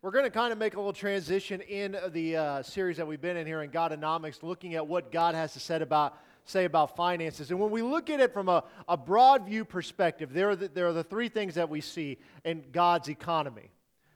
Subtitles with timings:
[0.00, 3.20] We're going to kind of make a little transition in the uh, series that we've
[3.20, 6.94] been in here in Godonomics, looking at what God has to say about, say about
[6.94, 7.50] finances.
[7.50, 10.68] And when we look at it from a, a broad view perspective, there are, the,
[10.68, 13.72] there are the three things that we see in God's economy.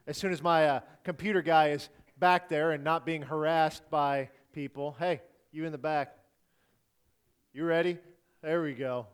[0.07, 4.29] As soon as my uh, computer guy is back there and not being harassed by
[4.53, 5.19] people, hey,
[5.51, 6.15] you in the back,
[7.51, 7.97] you ready?
[8.41, 9.07] There we go.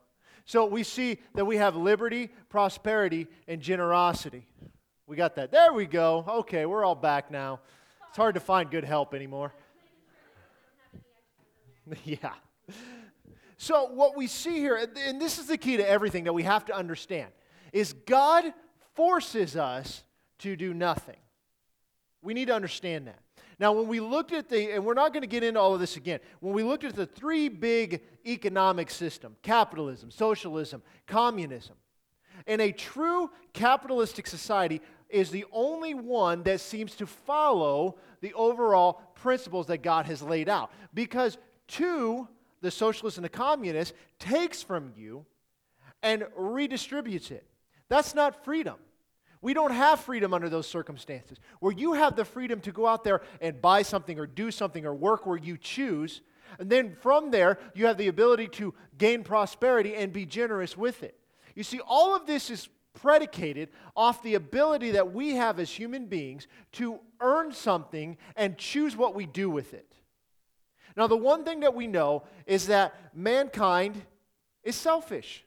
[0.46, 4.46] So we see that we have liberty, prosperity, and generosity.
[5.10, 5.50] We got that.
[5.50, 6.24] There we go.
[6.28, 7.62] Okay, we're all back now.
[8.10, 9.56] It's hard to find good help anymore.
[12.04, 12.34] yeah.
[13.58, 16.64] So, what we see here, and this is the key to everything that we have
[16.66, 17.32] to understand,
[17.74, 18.54] is God
[18.94, 20.04] forces us
[20.40, 21.18] to do nothing.
[22.22, 23.20] We need to understand that.
[23.58, 25.80] Now, when we looked at the, and we're not going to get into all of
[25.80, 31.78] this again, when we looked at the three big economic system capitalism, socialism, communism
[32.48, 39.02] in a true capitalistic society is the only one that seems to follow the overall
[39.16, 40.72] principles that God has laid out.
[40.94, 42.28] Because two,
[42.62, 45.26] the socialist and the communist, takes from you
[46.04, 47.46] and redistributes it.
[47.88, 48.76] That's not freedom.
[49.42, 51.40] We don't have freedom under those circumstances.
[51.60, 54.86] Where you have the freedom to go out there and buy something or do something
[54.86, 56.22] or work where you choose.
[56.60, 61.04] And then from there, you have the ability to gain prosperity and be generous with
[61.04, 61.18] it.
[61.56, 66.06] You see, all of this is predicated off the ability that we have as human
[66.08, 69.94] beings to earn something and choose what we do with it.
[70.96, 74.02] Now, the one thing that we know is that mankind
[74.64, 75.46] is selfish,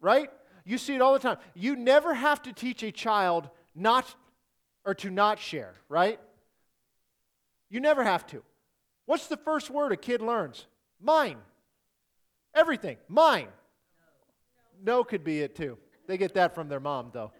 [0.00, 0.30] right?
[0.64, 1.38] You see it all the time.
[1.54, 4.14] You never have to teach a child not
[4.84, 6.20] or to not share, right?
[7.70, 8.42] You never have to.
[9.06, 10.66] What's the first word a kid learns?
[11.00, 11.38] Mine.
[12.54, 12.98] Everything.
[13.08, 13.48] Mine.
[14.82, 15.78] No, no could be it too.
[16.10, 17.30] They get that from their mom, though.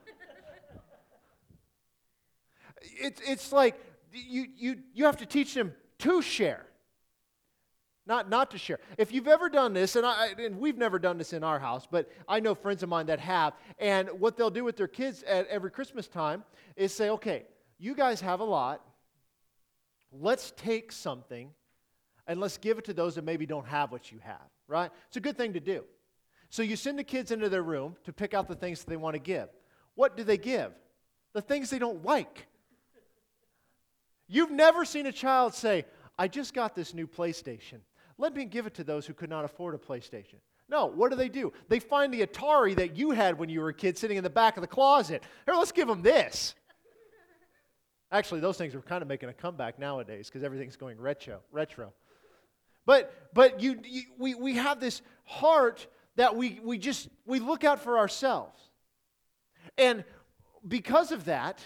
[2.83, 3.75] it's, it's like
[4.13, 6.67] you, you, you have to teach them to share
[8.11, 8.81] not, not to share.
[8.99, 11.87] If you've ever done this, and, I, and we've never done this in our house,
[11.89, 15.23] but I know friends of mine that have, and what they'll do with their kids
[15.23, 16.43] at every Christmas time
[16.75, 17.45] is say, okay,
[17.79, 18.85] you guys have a lot.
[20.11, 21.51] Let's take something
[22.27, 24.91] and let's give it to those that maybe don't have what you have, right?
[25.07, 25.85] It's a good thing to do.
[26.51, 28.97] So you send the kids into their room to pick out the things that they
[28.97, 29.49] want to give.
[29.95, 30.73] What do they give?
[31.33, 32.47] The things they don't like.
[34.27, 35.85] You've never seen a child say,
[36.19, 37.79] I just got this new PlayStation.
[38.19, 40.37] Let me give it to those who could not afford a PlayStation.
[40.69, 41.53] No, what do they do?
[41.69, 44.31] They find the Atari that you had when you were a kid sitting in the
[44.31, 45.23] back of the closet.
[45.47, 46.55] Here, let's give them this.
[48.13, 51.41] Actually, those things are kind of making a comeback nowadays because everything's going retro.
[51.53, 51.93] retro.
[52.87, 55.87] But, but you, you, we, we have this heart
[56.21, 58.61] that we, we just we look out for ourselves.
[59.79, 60.05] And
[60.69, 61.61] because of that,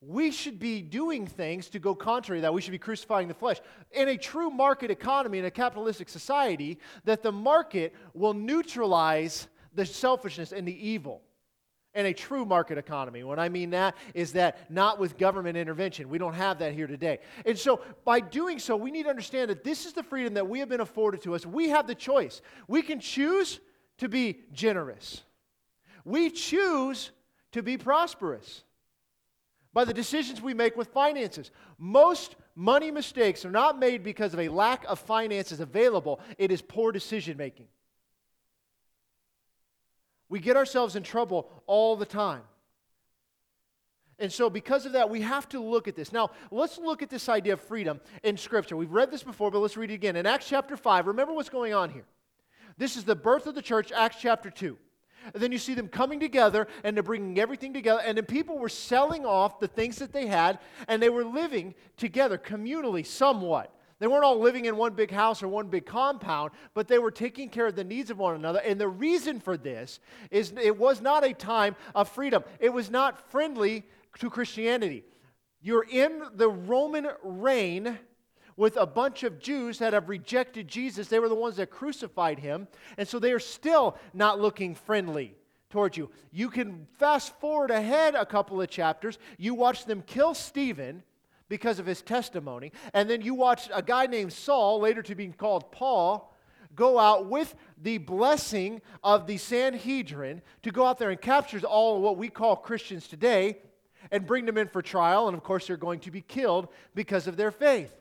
[0.00, 2.52] we should be doing things to go contrary to that.
[2.52, 3.60] We should be crucifying the flesh.
[3.92, 9.86] In a true market economy, in a capitalistic society, that the market will neutralize the
[9.86, 11.22] selfishness and the evil.
[11.94, 13.22] In a true market economy.
[13.22, 16.08] What I mean that is that not with government intervention.
[16.08, 17.20] We don't have that here today.
[17.46, 20.48] And so by doing so, we need to understand that this is the freedom that
[20.48, 21.46] we have been afforded to us.
[21.46, 22.42] We have the choice.
[22.66, 23.60] We can choose
[23.98, 25.22] to be generous.
[26.04, 27.10] We choose
[27.52, 28.64] to be prosperous
[29.72, 31.50] by the decisions we make with finances.
[31.78, 36.60] Most money mistakes are not made because of a lack of finances available, it is
[36.60, 37.66] poor decision making.
[40.28, 42.42] We get ourselves in trouble all the time.
[44.18, 46.12] And so, because of that, we have to look at this.
[46.12, 48.76] Now, let's look at this idea of freedom in Scripture.
[48.76, 50.16] We've read this before, but let's read it again.
[50.16, 52.04] In Acts chapter 5, remember what's going on here.
[52.78, 54.76] This is the birth of the church, Acts chapter 2.
[55.34, 58.02] And then you see them coming together and they're bringing everything together.
[58.04, 61.74] And then people were selling off the things that they had and they were living
[61.96, 63.72] together communally somewhat.
[64.00, 67.12] They weren't all living in one big house or one big compound, but they were
[67.12, 68.58] taking care of the needs of one another.
[68.58, 70.00] And the reason for this
[70.32, 73.84] is it was not a time of freedom, it was not friendly
[74.18, 75.04] to Christianity.
[75.60, 77.96] You're in the Roman reign
[78.56, 81.08] with a bunch of Jews that have rejected Jesus.
[81.08, 82.68] They were the ones that crucified him.
[82.98, 85.34] And so they are still not looking friendly
[85.70, 86.10] towards you.
[86.30, 89.18] You can fast forward ahead a couple of chapters.
[89.38, 91.02] You watch them kill Stephen
[91.48, 92.72] because of his testimony.
[92.94, 96.34] And then you watch a guy named Saul, later to be called Paul,
[96.74, 101.96] go out with the blessing of the Sanhedrin to go out there and capture all
[101.96, 103.58] of what we call Christians today
[104.10, 105.28] and bring them in for trial.
[105.28, 107.92] And of course, they're going to be killed because of their faith.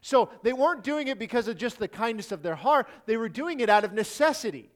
[0.00, 3.28] So they weren't doing it because of just the kindness of their heart, they were
[3.28, 4.70] doing it out of necessity.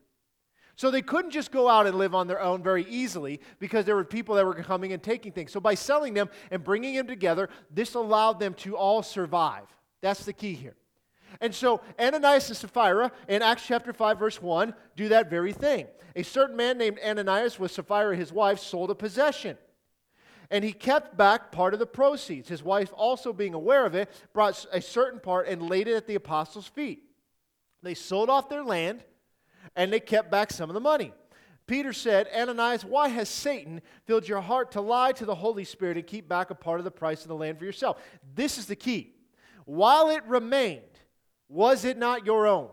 [0.76, 3.94] So they couldn't just go out and live on their own very easily because there
[3.94, 5.52] were people that were coming and taking things.
[5.52, 9.66] So by selling them and bringing them together, this allowed them to all survive.
[10.00, 10.74] That's the key here.
[11.40, 15.86] And so Ananias and Sapphira in Acts chapter 5, verse 1, do that very thing.
[16.16, 19.56] A certain man named Ananias with Sapphira, his wife, sold a possession.
[20.52, 22.48] And he kept back part of the proceeds.
[22.48, 26.06] His wife, also being aware of it, brought a certain part and laid it at
[26.06, 27.02] the apostles' feet.
[27.82, 29.02] They sold off their land
[29.74, 31.12] and they kept back some of the money.
[31.66, 35.96] Peter said, Ananias, why has Satan filled your heart to lie to the Holy Spirit
[35.96, 38.02] and keep back a part of the price of the land for yourself?
[38.34, 39.14] This is the key.
[39.64, 40.82] While it remained,
[41.48, 42.68] was it not your own?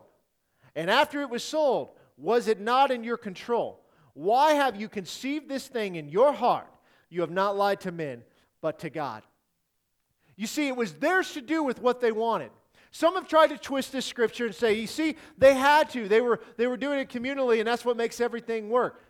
[0.76, 3.86] And after it was sold, was it not in your control?
[4.16, 6.68] Why have you conceived this thing in your heart?
[7.10, 8.24] You have not lied to men,
[8.62, 9.24] but to God.
[10.36, 12.52] You see, it was theirs to do with what they wanted.
[12.92, 16.08] Some have tried to twist this scripture and say, you see, they had to.
[16.08, 19.04] They were, they were doing it communally, and that's what makes everything work.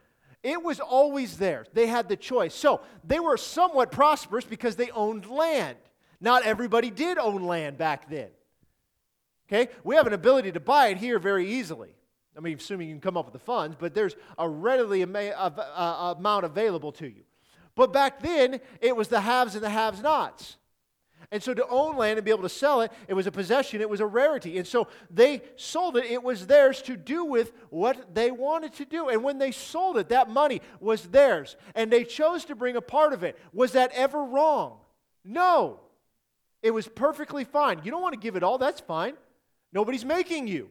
[0.44, 1.66] It was always there.
[1.74, 2.56] They had the choice.
[2.56, 5.78] So they were somewhat prosperous because they owned land.
[6.22, 8.30] Not everybody did own land back then.
[9.48, 9.72] Okay?
[9.84, 11.95] We have an ability to buy it here very easily.
[12.38, 15.34] I mean, assuming you can come up with the funds, but there's a readily ama-
[15.36, 17.24] uh, amount available to you.
[17.75, 20.57] But back then, it was the haves and the haves nots.
[21.31, 23.81] And so to own land and be able to sell it, it was a possession,
[23.81, 24.57] it was a rarity.
[24.57, 28.86] And so they sold it, it was theirs to do with what they wanted to
[28.86, 29.10] do.
[29.10, 31.56] And when they sold it, that money was theirs.
[31.75, 33.38] And they chose to bring a part of it.
[33.54, 34.80] Was that ever wrong?
[35.24, 35.81] No.
[36.63, 37.81] It was perfectly fine.
[37.83, 39.13] You don't want to give it all, that's fine.
[39.71, 40.69] Nobody's making you.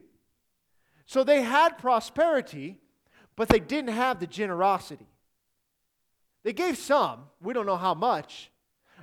[1.05, 2.77] So they had prosperity,
[3.37, 5.07] but they didn't have the generosity.
[6.49, 8.49] They gave some, we don't know how much,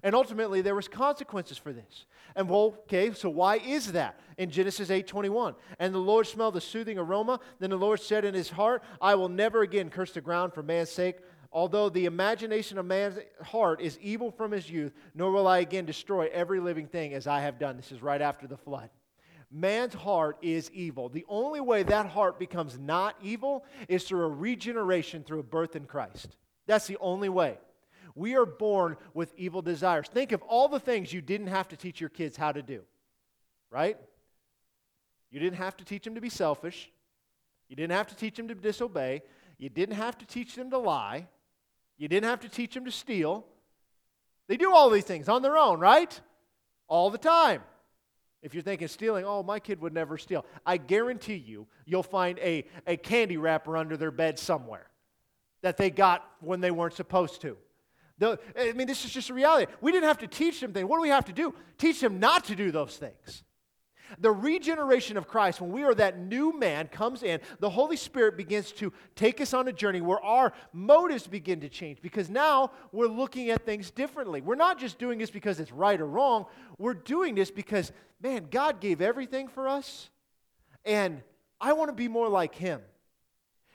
[0.03, 2.07] and ultimately there was consequences for this.
[2.35, 4.19] And well, okay, so why is that?
[4.37, 8.35] In Genesis 8:21, and the Lord smelled the soothing aroma, then the Lord said in
[8.35, 11.19] his heart, I will never again curse the ground for man's sake,
[11.53, 15.87] although the imagination of man's heart is evil from his youth, nor will I again
[15.87, 17.77] destroy every living thing as I have done.
[17.77, 18.91] This is right after the flood.
[19.53, 21.09] Man's heart is evil.
[21.11, 25.77] The only way that heart becomes not evil is through a regeneration through a birth
[25.77, 26.35] in Christ.
[26.67, 27.59] That's the only way.
[28.15, 30.09] We are born with evil desires.
[30.09, 32.83] Think of all the things you didn't have to teach your kids how to do,
[33.71, 33.99] right?
[35.31, 36.91] You didn't have to teach them to be selfish.
[37.69, 39.23] You didn't have to teach them to disobey.
[39.59, 41.27] You didn't have to teach them to lie.
[41.99, 43.45] You didn't have to teach them to steal.
[44.49, 46.19] They do all these things on their own, right?
[46.89, 47.63] All the time.
[48.43, 50.47] If you're thinking stealing, oh, my kid would never steal.
[50.65, 54.89] I guarantee you, you'll find a, a candy wrapper under their bed somewhere
[55.67, 57.57] that they got when they weren't supposed to.
[58.19, 59.71] The, I mean, this is just a reality.
[59.81, 60.87] We didn't have to teach them things.
[60.87, 61.57] What do we have to do?
[61.77, 63.43] Teach them not to do those things.
[64.21, 68.37] The regeneration of Christ, when we are that new man, comes in, the Holy Spirit
[68.37, 72.71] begins to take us on a journey where our motives begin to change because now
[72.93, 74.41] we're looking at things differently.
[74.41, 76.47] We're not just doing this because it's right or wrong,
[76.79, 77.91] we're doing this because,
[78.23, 80.11] man, God gave everything for us,
[80.85, 81.23] and
[81.61, 82.83] I want to be more like Him.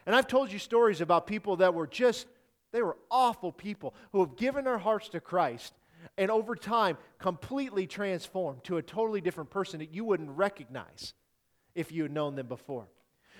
[0.06, 2.28] And I've told you stories about people that were just,
[2.72, 5.74] they were awful people who have given their hearts to Christ
[6.18, 11.14] and over time completely transformed to a totally different person that you wouldn't recognize
[11.76, 12.88] if you had known them before.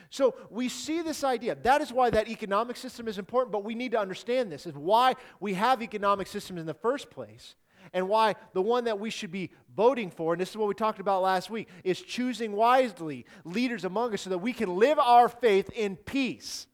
[0.10, 1.56] So we see this idea.
[1.56, 4.74] That is why that economic system is important, but we need to understand this is
[4.74, 7.56] why we have economic systems in the first place
[7.94, 10.74] and why the one that we should be voting for, and this is what we
[10.74, 15.00] talked about last week, is choosing wisely leaders among us so that we can live
[15.00, 16.68] our faith in peace,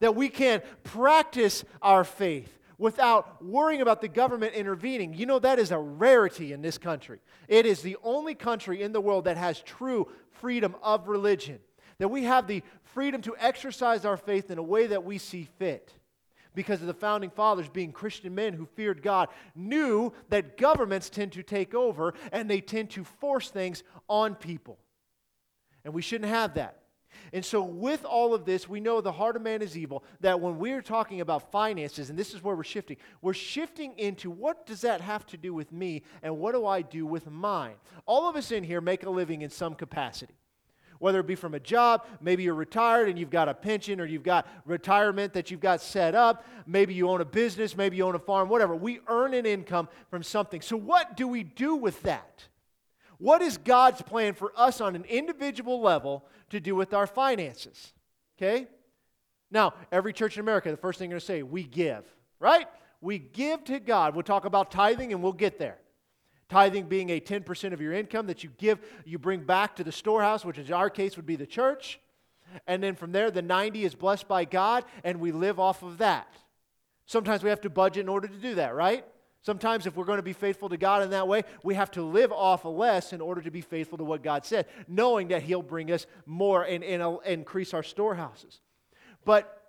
[0.00, 5.12] that we can practice our faith without worrying about the government intervening.
[5.12, 7.18] You know, that is a rarity in this country.
[7.46, 10.08] It is the only country in the world that has true
[10.40, 11.58] freedom of religion,
[11.98, 15.46] that we have the freedom to exercise our faith in a way that we see
[15.58, 15.92] fit
[16.54, 21.32] because of the founding fathers being Christian men who feared God, knew that governments tend
[21.32, 24.78] to take over and they tend to force things on people.
[25.84, 26.76] And we shouldn't have that.
[27.32, 30.04] And so, with all of this, we know the heart of man is evil.
[30.20, 34.30] That when we're talking about finances, and this is where we're shifting, we're shifting into
[34.30, 37.74] what does that have to do with me and what do I do with mine?
[38.06, 40.34] All of us in here make a living in some capacity
[41.00, 44.04] whether it be from a job, maybe you're retired and you've got a pension or
[44.04, 48.04] you've got retirement that you've got set up, maybe you own a business, maybe you
[48.04, 48.76] own a farm, whatever.
[48.76, 50.60] We earn an income from something.
[50.60, 52.44] So, what do we do with that?
[53.18, 57.92] What is God's plan for us on an individual level to do with our finances?
[58.38, 58.68] Okay?
[59.50, 62.04] Now, every church in America, the first thing they're going to say, we give,
[62.38, 62.68] right?
[63.00, 64.14] We give to God.
[64.14, 65.78] We'll talk about tithing and we'll get there.
[66.50, 69.92] Tithing being a 10% of your income that you give, you bring back to the
[69.92, 72.00] storehouse, which in our case would be the church.
[72.66, 75.98] And then from there, the 90 is blessed by God, and we live off of
[75.98, 76.26] that.
[77.06, 79.04] Sometimes we have to budget in order to do that, right?
[79.42, 82.02] Sometimes, if we're going to be faithful to God in that way, we have to
[82.02, 85.62] live off less in order to be faithful to what God said, knowing that He'll
[85.62, 88.60] bring us more and, and uh, increase our storehouses.
[89.24, 89.62] But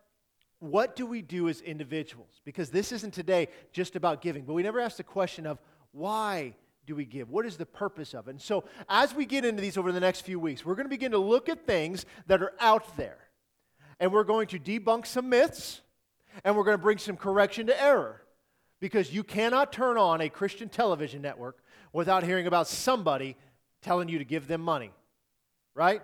[0.59, 2.41] what do we do as individuals?
[2.43, 5.61] Because this isn't today just about giving, but we never ask the question of
[5.93, 7.29] why do we give?
[7.29, 8.31] What is the purpose of it?
[8.31, 10.89] And so, as we get into these over the next few weeks, we're going to
[10.89, 13.17] begin to look at things that are out there.
[13.99, 15.81] And we're going to debunk some myths,
[16.43, 18.23] and we're going to bring some correction to error.
[18.79, 21.59] Because you cannot turn on a Christian television network
[21.93, 23.37] without hearing about somebody
[23.83, 24.91] telling you to give them money,
[25.75, 26.01] right?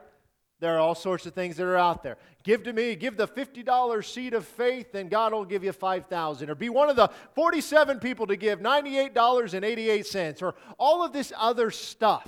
[0.60, 2.18] There are all sorts of things that are out there.
[2.44, 6.50] Give to me, give the $50 seed of faith, and God will give you 5000
[6.50, 11.70] Or be one of the 47 people to give $98.88, or all of this other
[11.70, 12.28] stuff.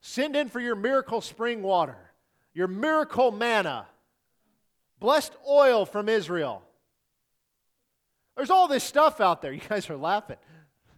[0.00, 1.98] Send in for your miracle spring water,
[2.54, 3.86] your miracle manna,
[4.98, 6.62] blessed oil from Israel.
[8.36, 9.52] There's all this stuff out there.
[9.52, 10.36] You guys are laughing.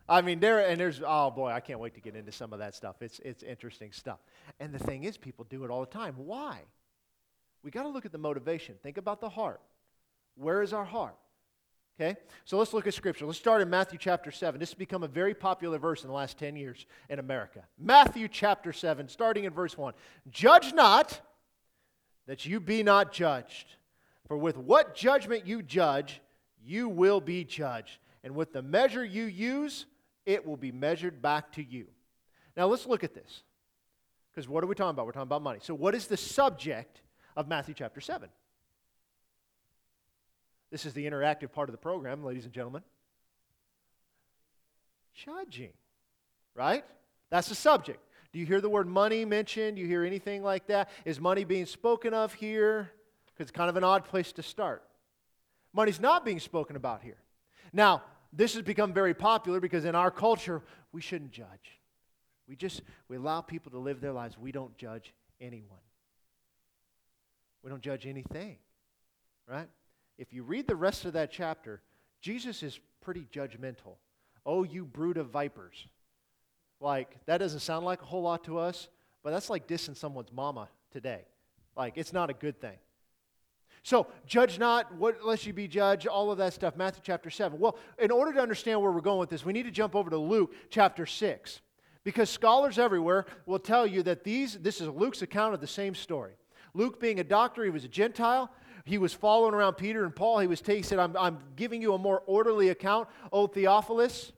[0.08, 2.58] I mean, there and there's oh boy, I can't wait to get into some of
[2.60, 2.96] that stuff.
[3.00, 4.20] It's it's interesting stuff.
[4.58, 6.14] And the thing is, people do it all the time.
[6.16, 6.60] Why?
[7.62, 8.76] We got to look at the motivation.
[8.82, 9.60] Think about the heart.
[10.36, 11.16] Where is our heart?
[12.00, 12.16] Okay?
[12.44, 13.26] So let's look at scripture.
[13.26, 14.60] Let's start in Matthew chapter 7.
[14.60, 17.64] This has become a very popular verse in the last 10 years in America.
[17.76, 19.94] Matthew chapter 7, starting in verse 1.
[20.30, 21.20] Judge not
[22.28, 23.74] that you be not judged.
[24.28, 26.20] For with what judgment you judge,
[26.62, 27.98] you will be judged.
[28.22, 29.86] And with the measure you use,
[30.28, 31.87] it will be measured back to you.
[32.54, 33.42] Now let's look at this.
[34.30, 35.06] Because what are we talking about?
[35.06, 35.58] We're talking about money.
[35.62, 37.00] So, what is the subject
[37.35, 38.28] of Matthew chapter 7?
[40.70, 42.82] This is the interactive part of the program, ladies and gentlemen.
[45.14, 45.73] Judging,
[46.54, 46.85] right?
[47.30, 47.99] That's the subject.
[48.32, 49.76] Do you hear the word money mentioned?
[49.76, 50.90] Do you hear anything like that?
[51.06, 52.90] Is money being spoken of here?
[53.26, 54.85] Because it's kind of an odd place to start.
[55.73, 57.16] Money's not being spoken about here.
[57.73, 61.80] Now, this has become very popular because in our culture, we shouldn't judge.
[62.47, 64.38] We just we allow people to live their lives.
[64.38, 65.78] We don't judge anyone.
[67.62, 68.56] We don't judge anything.
[69.47, 69.68] Right?
[70.18, 71.80] If you read the rest of that chapter,
[72.20, 73.97] Jesus is pretty judgmental.
[74.44, 75.87] Oh, you brood of vipers.
[76.80, 78.88] Like, that doesn't sound like a whole lot to us,
[79.23, 81.23] but that's like dissing someone's mama today.
[81.76, 82.76] Like, it's not a good thing.
[83.82, 87.58] So, judge not, what lest you be judged, all of that stuff, Matthew chapter 7.
[87.58, 90.11] Well, in order to understand where we're going with this, we need to jump over
[90.11, 91.61] to Luke chapter 6.
[92.04, 95.94] Because scholars everywhere will tell you that these, this is Luke's account of the same
[95.94, 96.32] story.
[96.75, 98.50] Luke, being a doctor, he was a Gentile.
[98.85, 100.38] He was following around Peter and Paul.
[100.38, 104.32] He was he said, I'm, I'm giving you a more orderly account, O Theophilus.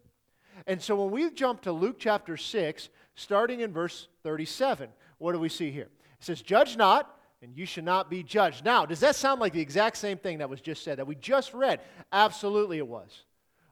[0.67, 5.39] And so when we jump to Luke chapter 6, starting in verse 37, what do
[5.39, 5.89] we see here?
[6.19, 8.65] It says, Judge not and you should not be judged.
[8.65, 11.15] Now, does that sound like the exact same thing that was just said, that we
[11.15, 11.81] just read?
[12.13, 13.25] Absolutely, it was.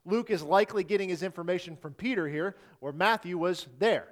[0.05, 4.09] Luke is likely getting his information from Peter here, where Matthew was there.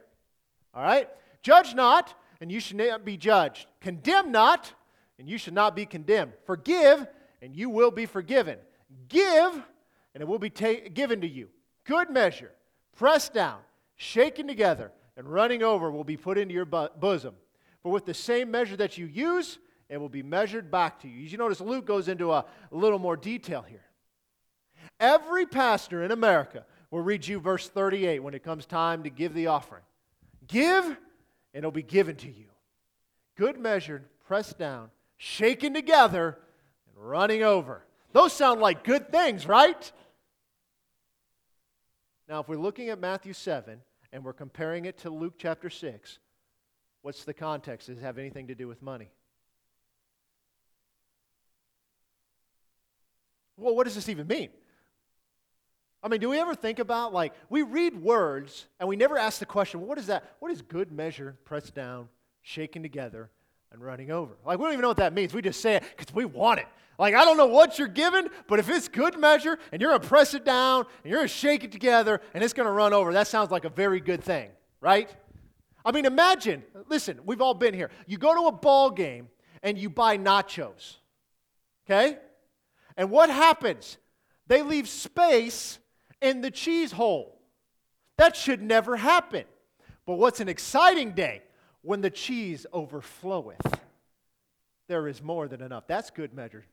[0.74, 1.08] All right?
[1.42, 3.66] Judge not, and you should not be judged.
[3.80, 4.72] Condemn not,
[5.18, 6.32] and you should not be condemned.
[6.44, 7.06] Forgive,
[7.40, 8.58] and you will be forgiven.
[9.08, 9.54] Give,
[10.14, 11.48] and it will be ta- given to you.
[11.84, 12.52] Good measure,
[12.96, 13.60] pressed down,
[13.94, 17.34] shaken together, and running over will be put into your bosom.
[17.86, 21.20] For with the same measure that you use, it will be measured back to you.
[21.20, 23.84] You notice Luke goes into a, a little more detail here.
[24.98, 29.34] Every pastor in America will read you verse 38 when it comes time to give
[29.34, 29.84] the offering.
[30.48, 30.96] Give, and
[31.54, 32.46] it'll be given to you.
[33.36, 36.38] Good measured, pressed down, shaken together,
[36.88, 37.84] and running over.
[38.10, 39.92] Those sound like good things, right?
[42.28, 43.80] Now, if we're looking at Matthew 7
[44.12, 46.18] and we're comparing it to Luke chapter 6,
[47.06, 47.86] What's the context?
[47.86, 49.12] Does it have anything to do with money?
[53.56, 54.48] Well, what does this even mean?
[56.02, 59.38] I mean, do we ever think about, like, we read words and we never ask
[59.38, 60.34] the question, well, what is that?
[60.40, 62.08] What is good measure, pressed down,
[62.42, 63.30] shaken together,
[63.70, 64.36] and running over?
[64.44, 65.32] Like, we don't even know what that means.
[65.32, 66.66] We just say it because we want it.
[66.98, 70.02] Like, I don't know what you're given, but if it's good measure and you're going
[70.02, 72.72] to press it down and you're going to shake it together and it's going to
[72.72, 75.08] run over, that sounds like a very good thing, right?
[75.86, 77.90] I mean, imagine, listen, we've all been here.
[78.08, 79.28] You go to a ball game
[79.62, 80.96] and you buy nachos,
[81.86, 82.18] okay?
[82.96, 83.96] And what happens?
[84.48, 85.78] They leave space
[86.20, 87.40] in the cheese hole.
[88.16, 89.44] That should never happen.
[90.06, 91.42] But what's an exciting day?
[91.82, 93.78] When the cheese overfloweth.
[94.88, 95.84] There is more than enough.
[95.86, 96.64] That's good measure.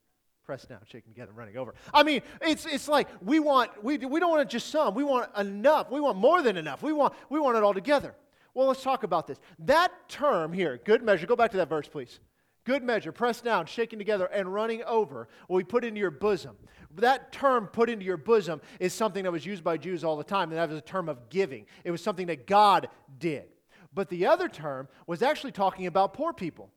[0.44, 1.76] Press down, shaken together, running over.
[1.94, 4.96] I mean, it's, it's like we want, we, we don't want just some.
[4.96, 5.92] We want enough.
[5.92, 6.82] We want more than enough.
[6.82, 8.16] We want, we want it all together.
[8.54, 9.40] Well, let's talk about this.
[9.60, 12.20] That term here, good measure, go back to that verse, please.
[12.66, 16.56] Good measure, pressed down, shaken together, and running over, will be put into your bosom.
[16.96, 20.24] That term, put into your bosom, is something that was used by Jews all the
[20.24, 21.66] time, and that was a term of giving.
[21.84, 22.88] It was something that God
[23.20, 23.46] did.
[23.94, 26.70] But the other term was actually talking about poor people.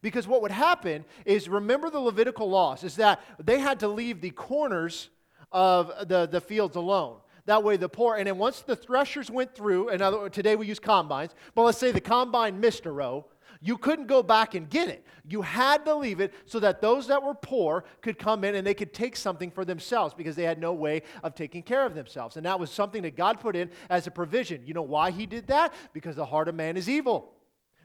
[0.00, 4.20] Because what would happen is, remember the Levitical laws, is that they had to leave
[4.20, 5.10] the corners
[5.52, 7.18] of the, the fields alone.
[7.46, 10.78] That way, the poor, and then once the threshers went through, and today we use
[10.78, 13.26] combines, but let's say the combine missed a row,
[13.64, 15.06] you couldn't go back and get it.
[15.28, 18.66] You had to leave it so that those that were poor could come in and
[18.66, 21.94] they could take something for themselves because they had no way of taking care of
[21.94, 22.36] themselves.
[22.36, 24.62] And that was something that God put in as a provision.
[24.66, 25.72] You know why He did that?
[25.92, 27.34] Because the heart of man is evil.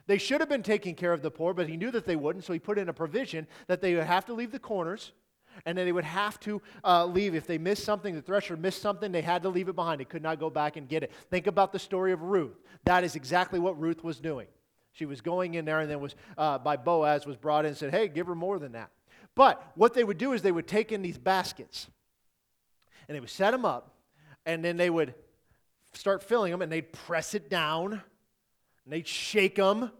[0.08, 2.44] They should have been taking care of the poor, but He knew that they wouldn't,
[2.44, 5.12] so He put in a provision that they would have to leave the corners
[5.66, 7.34] and then they would have to uh, leave.
[7.34, 10.00] If they missed something, the thresher missed something, they had to leave it behind.
[10.00, 11.12] They could not go back and get it.
[11.30, 12.56] Think about the story of Ruth.
[12.84, 14.46] That is exactly what Ruth was doing.
[14.92, 17.76] She was going in there and then was, uh, by Boaz, was brought in and
[17.76, 18.90] said, hey, give her more than that.
[19.34, 21.86] But what they would do is they would take in these baskets
[23.06, 23.94] and they would set them up
[24.44, 25.14] and then they would
[25.92, 29.90] start filling them and they'd press it down and they'd shake them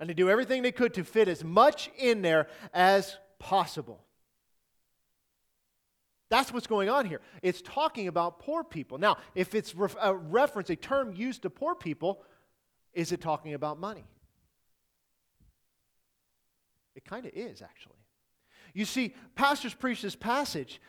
[0.00, 4.04] and they'd do everything they could to fit as much in there as possible.
[6.30, 7.20] That's what's going on here.
[7.42, 8.98] It's talking about poor people.
[8.98, 12.22] Now, if it's a reference, a term used to poor people,
[12.92, 14.04] is it talking about money?
[16.94, 17.94] It kind of is, actually.
[18.74, 20.80] You see, pastors preach this passage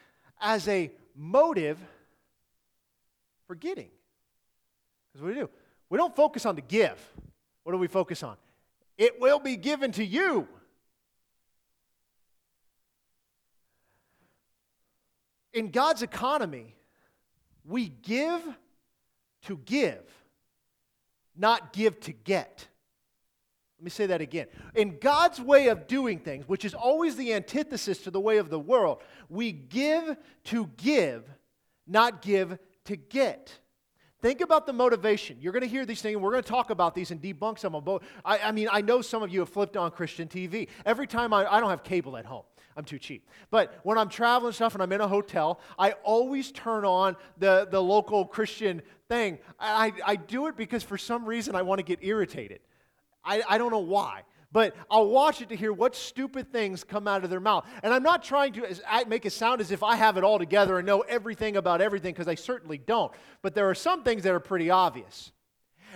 [0.41, 1.77] as a motive
[3.48, 3.89] for getting.
[5.13, 5.50] Because what do we do?
[5.89, 7.00] We don't focus on the give.
[7.63, 8.36] What do we focus on?
[8.98, 10.48] It will be given to you.
[15.53, 16.75] In God's economy,
[17.65, 18.41] we give
[19.44, 20.03] to give
[21.39, 22.68] not give to get.
[23.79, 24.48] Let me say that again.
[24.75, 28.50] In God's way of doing things, which is always the antithesis to the way of
[28.50, 31.24] the world, we give to give,
[31.88, 33.58] not give to get.
[34.22, 35.38] Think about the motivation.
[35.39, 36.15] You're going to hear these things.
[36.15, 38.00] and We're going to talk about these and debunk some of them.
[38.25, 40.67] I, I mean, I know some of you have flipped on Christian TV.
[40.86, 42.43] Every time I, I don't have cable at home.
[42.77, 43.27] I'm too cheap.
[43.51, 47.67] But when I'm traveling stuff and I'm in a hotel, I always turn on the,
[47.69, 49.39] the local Christian thing.
[49.60, 52.60] I, I do it because for some reason I want to get irritated.
[53.23, 54.23] I, I don't know why.
[54.51, 57.67] But I'll watch it to hear what stupid things come out of their mouth.
[57.84, 58.75] And I'm not trying to
[59.08, 62.13] make it sound as if I have it all together and know everything about everything,
[62.13, 63.12] because I certainly don't.
[63.43, 65.32] But there are some things that are pretty obvious.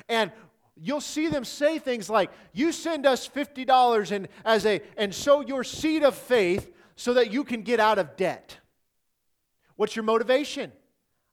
[0.08, 0.32] And
[0.76, 5.42] you'll see them say things like, You send us $50 and, as a, and sow
[5.42, 8.58] your seed of faith so that you can get out of debt.
[9.76, 10.72] What's your motivation?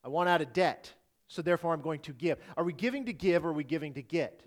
[0.03, 0.95] I want out of debt
[1.31, 2.39] so therefore I'm going to give.
[2.57, 4.43] Are we giving to give or are we giving to get?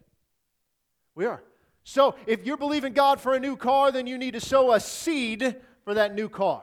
[1.15, 1.41] We are.
[1.85, 4.81] So if you're believing God for a new car, then you need to sow a
[4.81, 6.61] seed for that new car.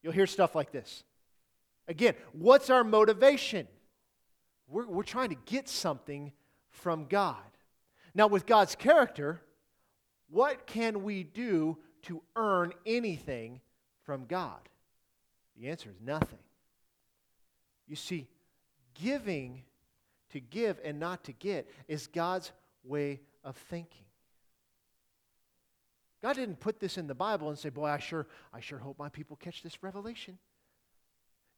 [0.00, 1.02] You'll hear stuff like this.
[1.88, 3.66] Again, what's our motivation?
[4.68, 6.32] We're, we're trying to get something
[6.72, 7.36] from God.
[8.14, 9.40] Now, with God's character,
[10.28, 13.60] what can we do to earn anything
[14.02, 14.58] from God?
[15.56, 16.38] The answer is nothing.
[17.86, 18.26] You see,
[18.94, 19.62] Giving
[20.30, 22.52] to give and not to get is God's
[22.84, 24.04] way of thinking.
[26.20, 28.98] God didn't put this in the Bible and say, Boy, I sure, I sure hope
[28.98, 30.38] my people catch this revelation.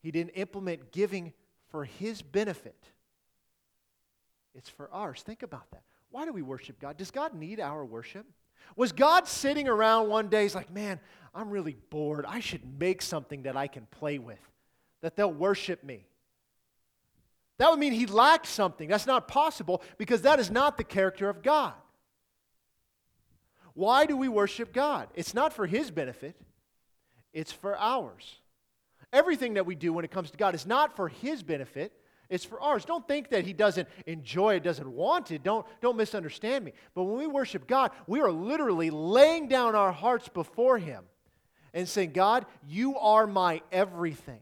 [0.00, 1.32] He didn't implement giving
[1.70, 2.92] for his benefit.
[4.54, 5.22] It's for ours.
[5.22, 5.82] Think about that.
[6.10, 6.96] Why do we worship God?
[6.96, 8.26] Does God need our worship?
[8.76, 11.00] Was God sitting around one day, he's like, man,
[11.34, 12.24] I'm really bored.
[12.26, 14.38] I should make something that I can play with,
[15.02, 16.06] that they'll worship me.
[17.58, 18.88] That would mean he lacked something.
[18.88, 21.74] That's not possible because that is not the character of God.
[23.74, 25.08] Why do we worship God?
[25.14, 26.36] It's not for his benefit,
[27.32, 28.36] it's for ours.
[29.12, 31.92] Everything that we do when it comes to God is not for his benefit,
[32.28, 32.84] it's for ours.
[32.84, 35.42] Don't think that he doesn't enjoy it, doesn't want it.
[35.42, 36.72] Don't, don't misunderstand me.
[36.94, 41.04] But when we worship God, we are literally laying down our hearts before him
[41.72, 44.40] and saying, God, you are my everything.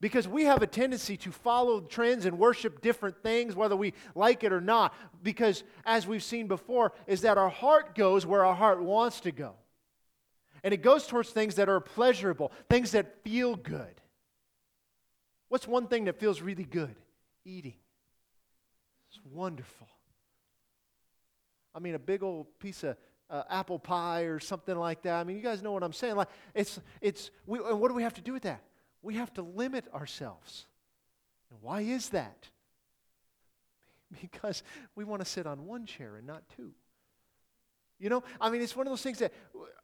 [0.00, 4.44] Because we have a tendency to follow trends and worship different things, whether we like
[4.44, 4.94] it or not.
[5.22, 9.32] Because, as we've seen before, is that our heart goes where our heart wants to
[9.32, 9.54] go.
[10.62, 14.00] And it goes towards things that are pleasurable, things that feel good.
[15.48, 16.94] What's one thing that feels really good?
[17.44, 17.74] Eating.
[19.10, 19.88] It's wonderful.
[21.74, 22.96] I mean, a big old piece of
[23.30, 25.14] uh, apple pie or something like that.
[25.14, 26.16] I mean, you guys know what I'm saying.
[26.16, 28.62] Like, it's, it's, we, and what do we have to do with that?
[29.02, 30.66] we have to limit ourselves.
[31.50, 32.48] And why is that?
[34.22, 34.62] Because
[34.96, 36.72] we want to sit on one chair and not two.
[37.98, 39.34] You know, I mean, it's one of those things that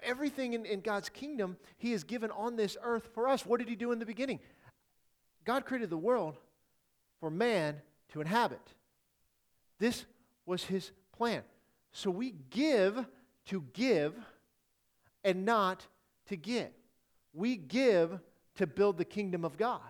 [0.03, 3.45] everything in, in God's kingdom, He has given on this earth for us.
[3.45, 4.41] What did He do in the beginning?
[5.45, 6.37] God created the world
[7.21, 7.81] for man
[8.13, 8.61] to inhabit.
[9.79, 10.05] This
[10.47, 11.43] was His plan.
[11.93, 13.05] So we give
[13.47, 14.15] to give
[15.23, 15.87] and not
[16.27, 16.73] to get.
[17.33, 18.19] We give
[18.57, 19.81] to build the kingdom of God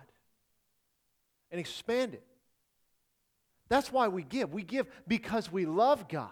[1.51, 2.23] and expand it.
[3.69, 4.53] That's why we give.
[4.53, 6.29] We give because we love God.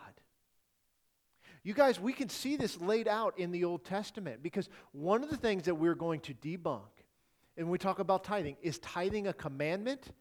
[1.63, 5.29] You guys, we can see this laid out in the Old Testament because one of
[5.29, 6.81] the things that we're going to debunk,
[7.57, 10.11] and we talk about tithing, is tithing a commandment?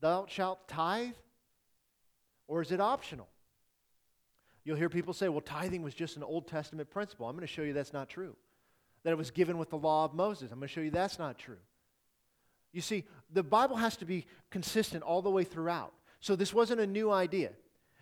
[0.00, 1.14] Thou shalt tithe?
[2.46, 3.28] Or is it optional?
[4.64, 7.26] You'll hear people say, well, tithing was just an Old Testament principle.
[7.26, 8.36] I'm going to show you that's not true.
[9.02, 10.50] That it was given with the law of Moses.
[10.50, 11.58] I'm going to show you that's not true.
[12.72, 15.92] You see, the Bible has to be consistent all the way throughout.
[16.20, 17.50] So this wasn't a new idea.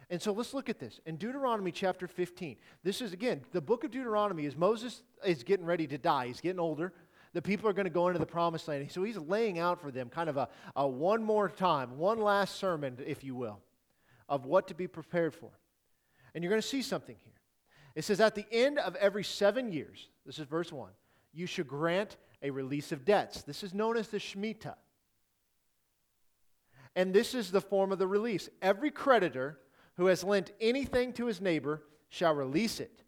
[0.08, 1.00] And so let's look at this.
[1.06, 5.66] In Deuteronomy chapter 15, this is again, the book of Deuteronomy is Moses is getting
[5.66, 6.26] ready to die.
[6.26, 6.92] He's getting older.
[7.32, 8.90] The people are going to go into the promised land.
[8.90, 12.56] So he's laying out for them kind of a, a one more time, one last
[12.56, 13.60] sermon, if you will,
[14.28, 15.50] of what to be prepared for.
[16.34, 17.32] And you're going to see something here.
[17.94, 20.90] It says, At the end of every seven years, this is verse 1,
[21.32, 23.42] you should grant a release of debts.
[23.42, 24.74] This is known as the Shemitah.
[26.94, 28.48] And this is the form of the release.
[28.60, 29.58] Every creditor
[29.96, 33.02] who has lent anything to his neighbor shall release it.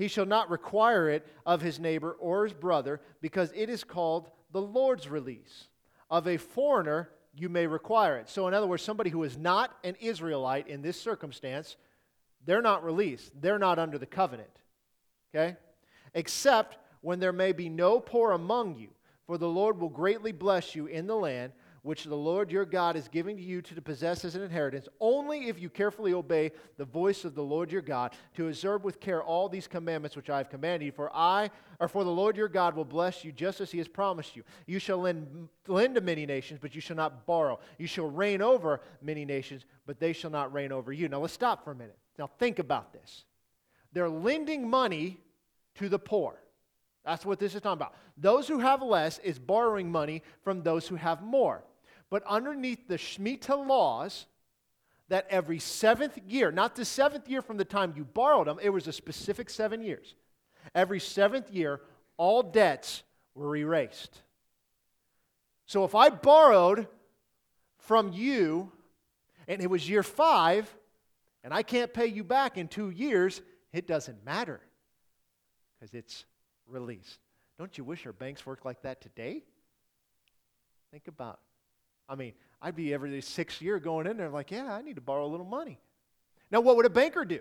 [0.00, 4.30] He shall not require it of his neighbor or his brother, because it is called
[4.50, 5.68] the Lord's release.
[6.08, 8.30] Of a foreigner, you may require it.
[8.30, 11.76] So, in other words, somebody who is not an Israelite in this circumstance,
[12.46, 13.30] they're not released.
[13.42, 14.48] They're not under the covenant.
[15.34, 15.58] Okay?
[16.14, 18.88] Except when there may be no poor among you,
[19.26, 22.96] for the Lord will greatly bless you in the land which the Lord your God
[22.96, 26.84] is giving to you to possess as an inheritance, only if you carefully obey the
[26.84, 30.38] voice of the Lord your God, to observe with care all these commandments which I
[30.38, 30.92] have commanded you.
[30.92, 33.88] For I, or for the Lord your God, will bless you just as he has
[33.88, 34.42] promised you.
[34.66, 37.58] You shall lend, lend to many nations, but you shall not borrow.
[37.78, 41.08] You shall reign over many nations, but they shall not reign over you.
[41.08, 41.96] Now let's stop for a minute.
[42.18, 43.24] Now think about this.
[43.92, 45.18] They're lending money
[45.76, 46.38] to the poor.
[47.04, 47.94] That's what this is talking about.
[48.18, 51.64] Those who have less is borrowing money from those who have more.
[52.10, 54.26] But underneath the Shemitah laws,
[55.10, 58.70] that every seventh year, not the seventh year from the time you borrowed them, it
[58.70, 60.14] was a specific seven years.
[60.74, 61.80] Every seventh year,
[62.16, 63.02] all debts
[63.34, 64.22] were erased.
[65.66, 66.86] So if I borrowed
[67.78, 68.70] from you
[69.48, 70.72] and it was year five
[71.42, 73.42] and I can't pay you back in two years,
[73.72, 74.60] it doesn't matter
[75.78, 76.24] because it's
[76.68, 77.18] released.
[77.58, 79.42] Don't you wish our banks worked like that today?
[80.92, 81.40] Think about
[82.10, 85.00] I mean, I'd be every sixth year going in there like, yeah, I need to
[85.00, 85.78] borrow a little money.
[86.50, 87.38] Now, what would a banker do?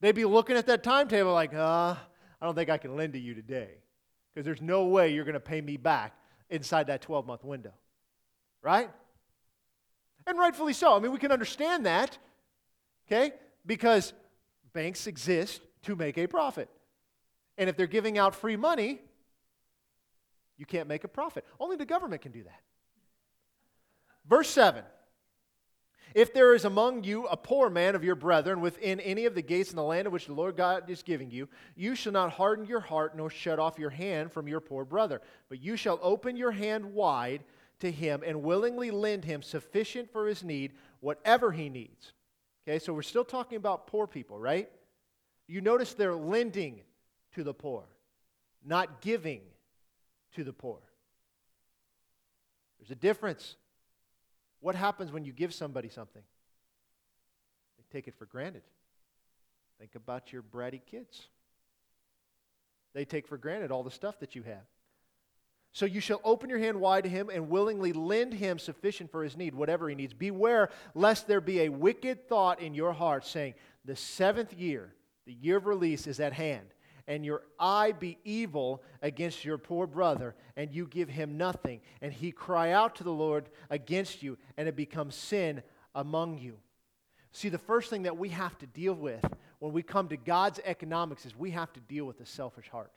[0.00, 1.94] They'd be looking at that timetable like, uh,
[2.40, 3.68] I don't think I can lend to you today
[4.32, 6.14] because there's no way you're going to pay me back
[6.48, 7.74] inside that 12 month window.
[8.62, 8.88] Right?
[10.26, 10.96] And rightfully so.
[10.96, 12.16] I mean, we can understand that,
[13.06, 13.32] okay?
[13.66, 14.14] Because
[14.72, 16.70] banks exist to make a profit.
[17.58, 19.00] And if they're giving out free money,
[20.56, 21.44] you can't make a profit.
[21.60, 22.60] Only the government can do that.
[24.28, 24.84] Verse 7
[26.14, 29.42] If there is among you a poor man of your brethren within any of the
[29.42, 32.32] gates in the land of which the Lord God is giving you, you shall not
[32.32, 35.98] harden your heart nor shut off your hand from your poor brother, but you shall
[36.02, 37.42] open your hand wide
[37.80, 42.12] to him and willingly lend him sufficient for his need, whatever he needs.
[42.66, 44.68] Okay, so we're still talking about poor people, right?
[45.46, 46.80] You notice they're lending
[47.34, 47.84] to the poor,
[48.64, 49.40] not giving
[50.34, 50.78] to the poor.
[52.78, 53.56] There's a difference.
[54.60, 56.22] What happens when you give somebody something?
[57.76, 58.62] They take it for granted.
[59.78, 61.28] Think about your bratty kids.
[62.94, 64.64] They take for granted all the stuff that you have.
[65.72, 69.22] So you shall open your hand wide to him and willingly lend him sufficient for
[69.22, 70.14] his need, whatever he needs.
[70.14, 74.94] Beware lest there be a wicked thought in your heart, saying, The seventh year,
[75.26, 76.66] the year of release, is at hand
[77.08, 82.12] and your eye be evil against your poor brother, and you give him nothing, and
[82.12, 85.62] he cry out to the Lord against you, and it becomes sin
[85.94, 86.58] among you.
[87.32, 89.24] See, the first thing that we have to deal with
[89.58, 92.92] when we come to God's economics is we have to deal with the selfish heart.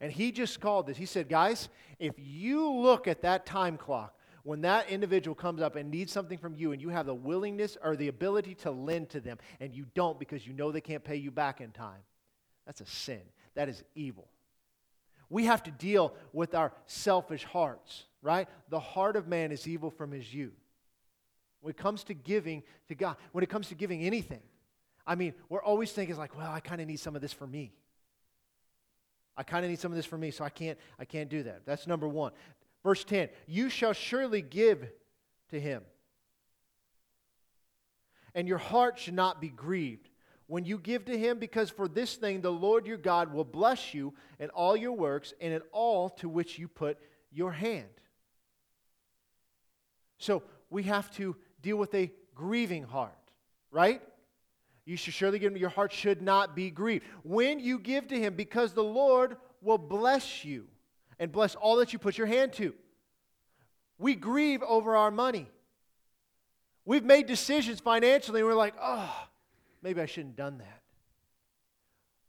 [0.00, 0.96] And he just called this.
[0.96, 1.68] He said, guys,
[2.00, 6.38] if you look at that time clock, when that individual comes up and needs something
[6.38, 9.72] from you and you have the willingness or the ability to lend to them and
[9.72, 12.00] you don't because you know they can't pay you back in time,
[12.66, 13.20] that's a sin.
[13.54, 14.28] That is evil.
[15.28, 18.48] We have to deal with our selfish hearts, right?
[18.68, 20.52] The heart of man is evil from his youth.
[21.60, 24.42] When it comes to giving to God, when it comes to giving anything,
[25.06, 27.46] I mean, we're always thinking like, well, I kind of need some of this for
[27.46, 27.72] me.
[29.36, 31.44] I kind of need some of this for me, so I can't, I can't do
[31.44, 31.62] that.
[31.64, 32.32] That's number one.
[32.82, 34.86] Verse 10 You shall surely give
[35.50, 35.82] to him,
[38.34, 40.08] and your heart should not be grieved
[40.46, 43.94] when you give to him, because for this thing the Lord your God will bless
[43.94, 46.98] you in all your works and in all to which you put
[47.30, 47.88] your hand.
[50.18, 53.12] So we have to deal with a grieving heart,
[53.70, 54.02] right?
[54.84, 57.04] You should surely give him, your heart should not be grieved.
[57.22, 60.66] When you give to him, because the Lord will bless you
[61.18, 62.74] and bless all that you put your hand to.
[63.98, 65.48] We grieve over our money.
[66.84, 69.28] We've made decisions financially and we're like, oh,
[69.82, 70.82] maybe I shouldn't have done that.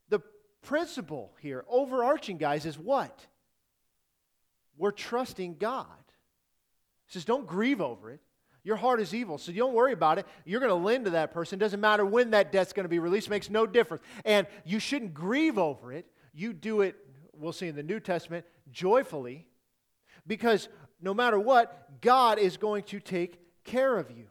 [0.10, 0.22] The
[0.62, 3.26] principle here, overarching, guys, is what?
[4.78, 5.88] We're trusting God.
[7.08, 8.22] He says, don't grieve over it.
[8.64, 10.26] Your heart is evil, so don't worry about it.
[10.46, 11.60] You're going to lend to that person.
[11.60, 14.04] Doesn't matter when that debt's going to be released, makes no difference.
[14.24, 16.06] And you shouldn't grieve over it.
[16.34, 16.96] You do it,
[17.34, 19.46] we'll see in the New Testament, joyfully,
[20.26, 20.70] because
[21.02, 24.28] no matter what, God is going to take care of you.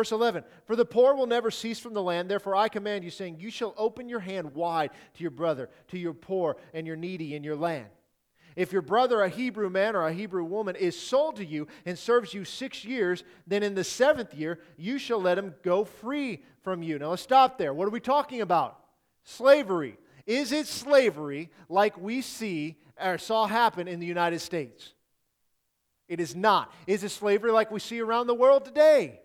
[0.00, 3.10] Verse 11 For the poor will never cease from the land, therefore I command you,
[3.10, 6.96] saying, You shall open your hand wide to your brother, to your poor and your
[6.96, 7.88] needy in your land.
[8.56, 11.98] If your brother, a Hebrew man or a Hebrew woman, is sold to you and
[11.98, 16.44] serves you six years, then in the seventh year you shall let him go free
[16.62, 16.98] from you.
[16.98, 17.74] Now let's stop there.
[17.74, 18.78] What are we talking about?
[19.24, 19.98] Slavery.
[20.24, 24.94] Is it slavery like we see or saw happen in the United States?
[26.08, 26.72] It is not.
[26.86, 29.20] Is it slavery like we see around the world today?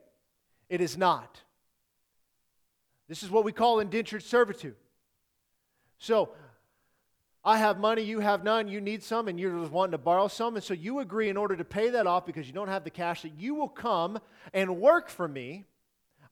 [0.70, 1.42] It is not.
[3.08, 4.76] This is what we call indentured servitude.
[5.98, 6.32] So,
[7.48, 10.28] I have money, you have none, you need some, and you're just wanting to borrow
[10.28, 10.56] some.
[10.56, 12.90] And so you agree in order to pay that off because you don't have the
[12.90, 14.18] cash that you will come
[14.52, 15.66] and work for me.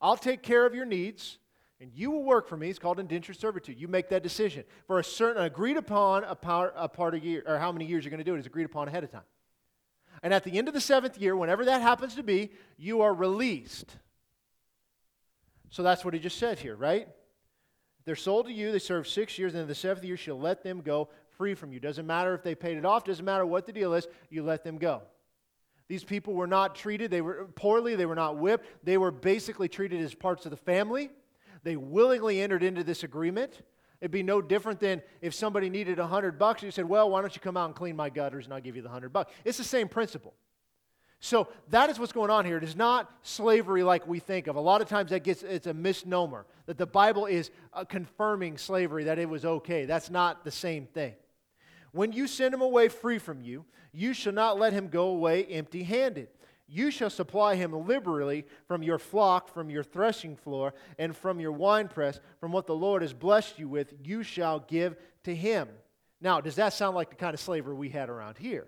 [0.02, 1.38] I'll take care of your needs,
[1.80, 2.68] and you will work for me.
[2.68, 3.78] It's called indentured servitude.
[3.78, 7.44] You make that decision for a certain agreed upon a part, a part of year,
[7.46, 9.22] or how many years you're going to do it is agreed upon ahead of time.
[10.20, 13.14] And at the end of the seventh year, whenever that happens to be, you are
[13.14, 13.98] released.
[15.74, 17.08] So that's what he just said here, right?
[18.04, 20.62] They're sold to you, they serve six years, and in the seventh year, she'll let
[20.62, 21.80] them go free from you.
[21.80, 24.62] Doesn't matter if they paid it off, doesn't matter what the deal is, you let
[24.62, 25.02] them go.
[25.88, 29.68] These people were not treated they were poorly, they were not whipped, they were basically
[29.68, 31.10] treated as parts of the family.
[31.64, 33.60] They willingly entered into this agreement.
[34.00, 37.10] It'd be no different than if somebody needed a hundred bucks, and you said, Well,
[37.10, 39.12] why don't you come out and clean my gutters and I'll give you the hundred
[39.12, 39.32] bucks.
[39.44, 40.34] It's the same principle.
[41.24, 42.58] So that is what's going on here.
[42.58, 44.56] It is not slavery like we think of.
[44.56, 48.58] A lot of times that gets it's a misnomer that the Bible is uh, confirming
[48.58, 49.86] slavery that it was okay.
[49.86, 51.14] That's not the same thing.
[51.92, 55.46] When you send him away free from you, you shall not let him go away
[55.46, 56.28] empty-handed.
[56.68, 61.52] You shall supply him liberally from your flock, from your threshing floor, and from your
[61.52, 65.70] winepress, from what the Lord has blessed you with, you shall give to him.
[66.20, 68.66] Now, does that sound like the kind of slavery we had around here?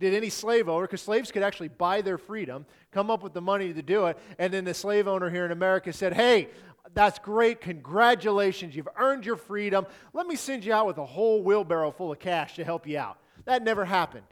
[0.00, 3.40] Did any slave owner, because slaves could actually buy their freedom, come up with the
[3.40, 6.48] money to do it, and then the slave owner here in America said, Hey,
[6.94, 7.60] that's great.
[7.60, 8.74] Congratulations.
[8.74, 9.86] You've earned your freedom.
[10.12, 12.98] Let me send you out with a whole wheelbarrow full of cash to help you
[12.98, 13.18] out.
[13.44, 14.26] That never happened.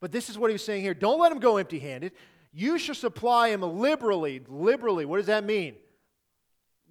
[0.00, 0.94] But this is what he was saying here.
[0.94, 2.12] Don't let him go empty handed.
[2.52, 4.42] You shall supply him liberally.
[4.48, 5.06] Liberally.
[5.06, 5.74] What does that mean?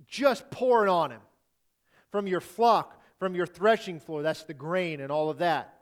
[0.07, 1.21] Just pour it on him.
[2.09, 4.23] From your flock, from your threshing floor.
[4.23, 5.80] That's the grain and all of that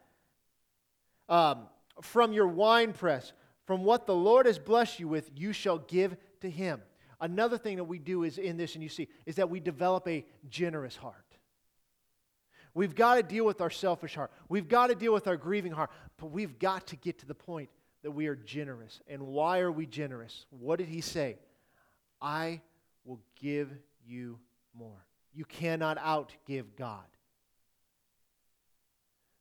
[1.29, 1.67] um,
[2.01, 3.33] from your winepress,
[3.65, 6.81] from what the Lord has blessed you with, you shall give to him.
[7.21, 10.07] Another thing that we do is in this, and you see, is that we develop
[10.07, 11.15] a generous heart.
[12.73, 14.31] We've got to deal with our selfish heart.
[14.47, 15.91] We've got to deal with our grieving heart.
[16.17, 17.69] But we've got to get to the point
[18.03, 19.01] that we are generous.
[19.07, 20.45] And why are we generous?
[20.49, 21.37] What did he say?
[22.21, 22.61] I
[23.05, 23.69] will give
[24.05, 24.39] you
[24.73, 25.05] more.
[25.33, 27.03] You cannot outgive God.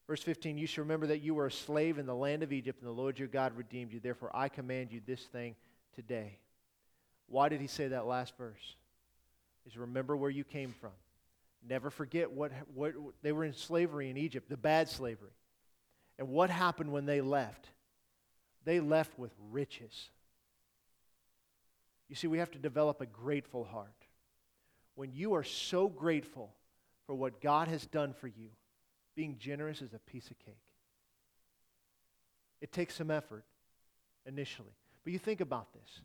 [0.09, 2.81] Verse 15, you should remember that you were a slave in the land of Egypt,
[2.81, 4.01] and the Lord your God redeemed you.
[4.01, 5.55] Therefore, I command you this thing
[5.95, 6.39] today.
[7.29, 8.77] Why did he say that last verse?
[9.67, 10.93] Is remember where you came from.
[11.69, 15.33] Never forget what, what they were in slavery in Egypt, the bad slavery.
[16.19, 17.69] And what happened when they left?
[18.65, 20.09] They left with riches.
[22.09, 23.93] You see, we have to develop a grateful heart.
[24.95, 26.55] When you are so grateful
[27.07, 28.49] for what God has done for you,
[29.19, 30.55] being generous is a piece of cake.
[32.61, 33.45] It takes some effort
[34.25, 34.77] initially.
[35.03, 36.03] But you think about this.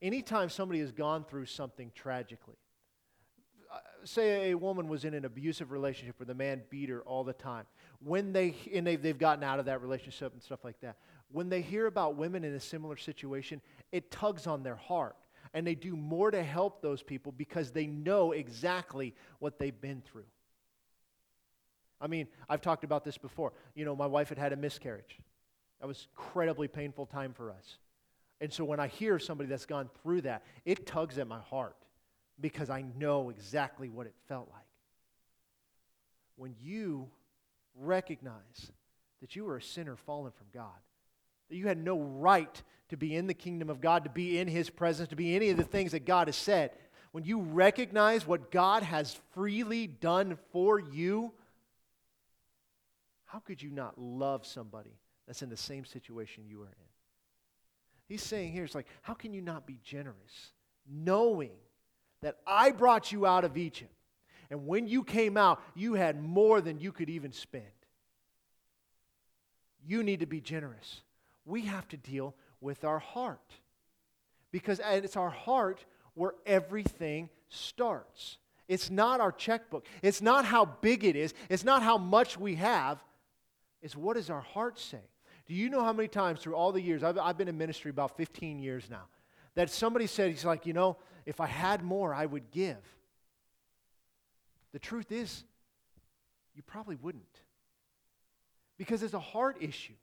[0.00, 2.54] Anytime somebody has gone through something tragically,
[3.68, 7.24] uh, say a woman was in an abusive relationship where the man beat her all
[7.24, 7.66] the time,
[7.98, 10.98] when they, and they've, they've gotten out of that relationship and stuff like that,
[11.32, 15.16] when they hear about women in a similar situation, it tugs on their heart.
[15.54, 20.00] and they do more to help those people because they know exactly what they've been
[20.00, 20.24] through.
[22.02, 23.52] I mean, I've talked about this before.
[23.74, 25.18] You know, my wife had had a miscarriage.
[25.80, 27.78] That was incredibly painful time for us.
[28.40, 31.76] And so when I hear somebody that's gone through that, it tugs at my heart
[32.40, 34.62] because I know exactly what it felt like.
[36.34, 37.08] When you
[37.76, 38.72] recognize
[39.20, 40.66] that you were a sinner fallen from God,
[41.48, 44.48] that you had no right to be in the kingdom of God, to be in
[44.48, 46.72] His presence, to be any of the things that God has said,
[47.12, 51.32] when you recognize what God has freely done for you,
[53.32, 56.88] how could you not love somebody that's in the same situation you are in?
[58.06, 60.52] He's saying here, it's like, how can you not be generous
[60.86, 61.52] knowing
[62.20, 63.90] that I brought you out of Egypt?
[64.50, 67.64] And when you came out, you had more than you could even spend.
[69.82, 71.00] You need to be generous.
[71.46, 73.54] We have to deal with our heart
[74.50, 78.36] because it's our heart where everything starts.
[78.68, 79.86] It's not our checkbook.
[80.02, 81.32] It's not how big it is.
[81.48, 83.02] It's not how much we have.
[83.82, 85.02] It's what does our heart say?
[85.46, 87.90] Do you know how many times through all the years, I've, I've been in ministry
[87.90, 89.02] about 15 years now,
[89.54, 92.78] that somebody said, he's like, you know, if I had more, I would give.
[94.72, 95.44] The truth is,
[96.54, 97.40] you probably wouldn't.
[98.78, 99.94] Because it's a heart issue.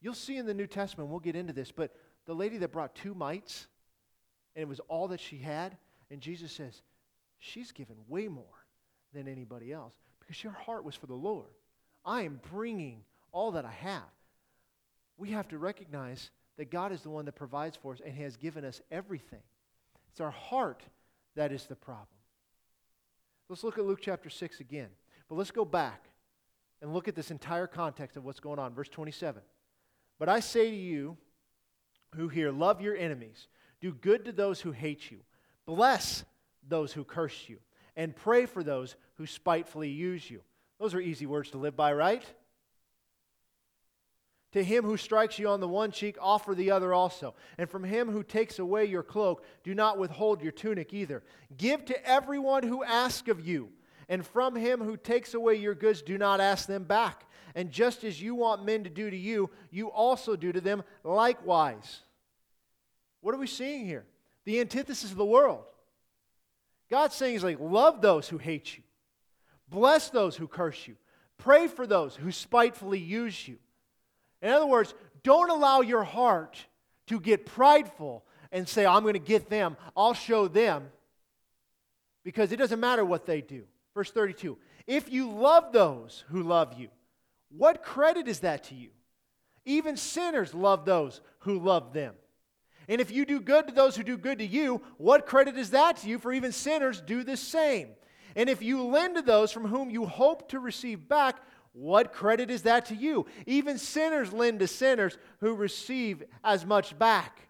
[0.00, 2.94] You'll see in the New Testament, we'll get into this, but the lady that brought
[2.94, 3.66] two mites,
[4.54, 5.76] and it was all that she had,
[6.10, 6.82] and Jesus says,
[7.38, 8.44] she's given way more
[9.12, 11.48] than anybody else because your heart was for the Lord.
[12.08, 14.02] I am bringing all that I have.
[15.18, 18.38] We have to recognize that God is the one that provides for us and has
[18.38, 19.42] given us everything.
[20.10, 20.82] It's our heart
[21.36, 22.06] that is the problem.
[23.50, 24.88] Let's look at Luke chapter 6 again.
[25.28, 26.06] But let's go back
[26.80, 28.72] and look at this entire context of what's going on.
[28.72, 29.42] Verse 27.
[30.18, 31.18] But I say to you
[32.14, 33.48] who hear, love your enemies,
[33.82, 35.18] do good to those who hate you,
[35.66, 36.24] bless
[36.66, 37.58] those who curse you,
[37.96, 40.40] and pray for those who spitefully use you.
[40.78, 42.24] Those are easy words to live by, right?
[44.52, 47.34] To him who strikes you on the one cheek, offer the other also.
[47.58, 51.22] And from him who takes away your cloak, do not withhold your tunic either.
[51.56, 53.70] Give to everyone who asks of you.
[54.08, 57.26] And from him who takes away your goods, do not ask them back.
[57.54, 60.82] And just as you want men to do to you, you also do to them
[61.04, 62.00] likewise.
[63.20, 64.06] What are we seeing here?
[64.44, 65.64] The antithesis of the world.
[66.90, 68.82] God's saying is like, love those who hate you,
[69.70, 70.96] bless those who curse you,
[71.36, 73.58] pray for those who spitefully use you.
[74.42, 76.58] In other words, don't allow your heart
[77.08, 80.90] to get prideful and say, I'm going to get them, I'll show them,
[82.24, 83.64] because it doesn't matter what they do.
[83.94, 86.88] Verse 32 If you love those who love you,
[87.50, 88.90] what credit is that to you?
[89.64, 92.14] Even sinners love those who love them.
[92.88, 95.70] And if you do good to those who do good to you, what credit is
[95.70, 96.18] that to you?
[96.18, 97.88] For even sinners do the same.
[98.36, 101.36] And if you lend to those from whom you hope to receive back,
[101.72, 103.26] what credit is that to you?
[103.46, 107.48] Even sinners lend to sinners who receive as much back.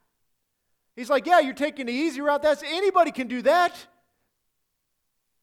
[0.96, 2.42] He's like, Yeah, you're taking the easy route.
[2.42, 3.74] That's anybody can do that.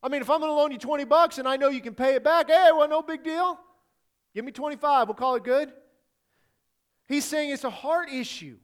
[0.03, 1.95] I mean, if I'm going to loan you 20 bucks and I know you can
[1.95, 3.59] pay it back, hey, well, no big deal.
[4.35, 5.07] Give me 25.
[5.07, 5.71] We'll call it good.
[7.07, 8.57] He's saying it's a heart issue.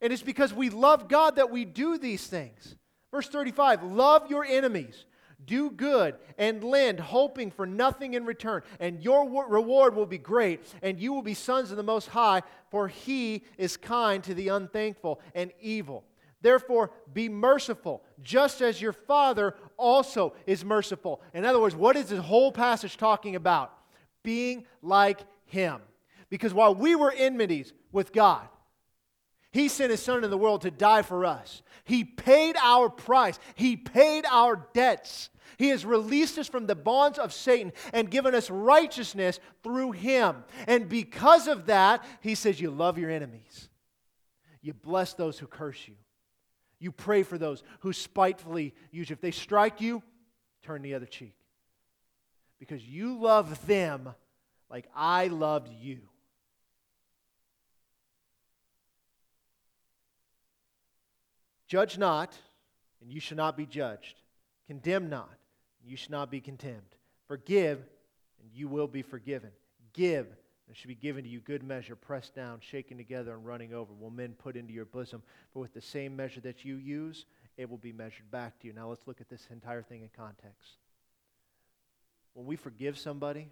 [0.00, 2.76] And it's because we love God that we do these things.
[3.10, 5.04] Verse 35 Love your enemies,
[5.50, 8.62] do good, and lend, hoping for nothing in return.
[8.78, 12.42] And your reward will be great, and you will be sons of the Most High,
[12.70, 16.04] for He is kind to the unthankful and evil.
[16.40, 21.20] Therefore, be merciful, just as your Father also is merciful.
[21.34, 23.76] In other words, what is this whole passage talking about?
[24.22, 25.80] Being like Him.
[26.28, 28.46] Because while we were enmities with God,
[29.52, 31.62] He sent His Son into the world to die for us.
[31.84, 35.30] He paid our price, He paid our debts.
[35.58, 40.44] He has released us from the bonds of Satan and given us righteousness through Him.
[40.66, 43.68] And because of that, He says, You love your enemies,
[44.62, 45.94] you bless those who curse you.
[46.78, 49.14] You pray for those who spitefully use you.
[49.14, 50.02] If they strike you,
[50.62, 51.34] turn the other cheek.
[52.58, 54.14] Because you love them
[54.70, 56.00] like I loved you.
[61.70, 62.36] Judge not,
[63.00, 64.16] and you shall not be judged.
[64.66, 65.30] Condemn not,
[65.80, 66.96] and you shall not be condemned.
[67.28, 67.78] Forgive,
[68.42, 69.50] and you will be forgiven.
[69.92, 73.46] Give, and it should be given to you good measure, pressed down, shaken together, and
[73.46, 73.92] running over.
[73.92, 75.22] Will men put into your bosom?
[75.52, 77.24] For with the same measure that you use,
[77.56, 78.72] it will be measured back to you.
[78.72, 80.72] Now let's look at this entire thing in context.
[82.34, 83.46] When we forgive somebody,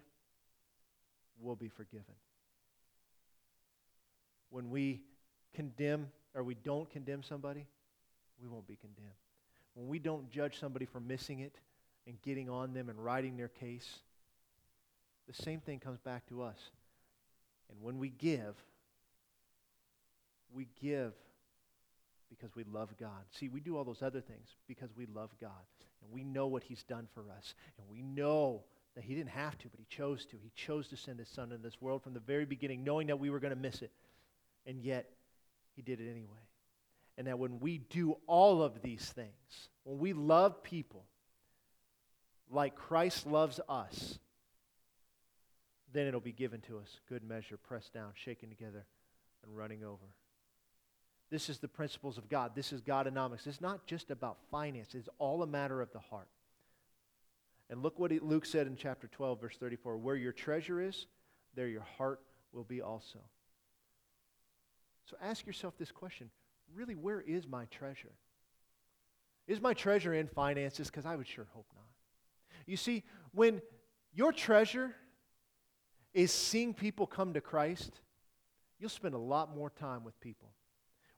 [1.39, 2.15] we'll be forgiven.
[4.49, 5.03] When we
[5.53, 7.65] condemn or we don't condemn somebody,
[8.41, 9.09] we won't be condemned.
[9.73, 11.55] When we don't judge somebody for missing it
[12.07, 13.99] and getting on them and writing their case,
[15.27, 16.57] the same thing comes back to us.
[17.69, 18.55] And when we give,
[20.53, 21.13] we give
[22.29, 23.25] because we love God.
[23.31, 25.51] See, we do all those other things because we love God.
[26.01, 27.53] And we know what He's done for us.
[27.77, 28.63] And we know
[28.95, 30.37] that He didn't have to, but He chose to.
[30.41, 33.19] He chose to send His Son into this world from the very beginning, knowing that
[33.19, 33.91] we were going to miss it.
[34.65, 35.09] And yet,
[35.75, 36.48] He did it anyway.
[37.19, 41.03] And that when we do all of these things, when we love people
[42.49, 44.17] like Christ loves us,
[45.91, 47.01] then it'll be given to us.
[47.09, 48.85] Good measure, pressed down, shaken together,
[49.43, 50.05] and running over.
[51.29, 52.55] This is the principles of God.
[52.55, 53.47] This is Godonomics.
[53.47, 56.29] It's not just about finance, it's all a matter of the heart.
[57.69, 61.05] And look what Luke said in chapter 12, verse 34 Where your treasure is,
[61.53, 62.21] there your heart
[62.53, 63.19] will be also.
[65.03, 66.29] So ask yourself this question
[66.75, 68.13] really, where is my treasure?
[69.47, 70.87] Is my treasure in finances?
[70.87, 71.85] Because I would sure hope not.
[72.65, 73.61] You see, when
[74.13, 74.95] your treasure
[76.13, 78.01] is seeing people come to Christ,
[78.79, 80.49] you'll spend a lot more time with people.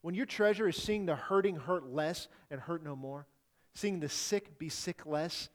[0.01, 3.27] When your treasure is seeing the hurting hurt less and hurt no more,
[3.73, 5.49] seeing the sick be sick less,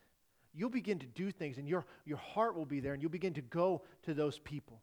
[0.54, 3.34] you'll begin to do things and your, your heart will be there and you'll begin
[3.34, 4.80] to go to those people.